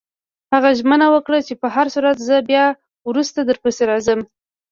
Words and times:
هغه 0.53 0.69
ژمنه 0.79 1.07
وکړه: 1.11 1.39
په 1.61 1.67
هرصورت، 1.75 2.17
زه 2.27 2.35
بیا 2.49 2.65
وروسته 3.09 3.39
درپسې 3.49 3.83
راځم. 3.91 4.19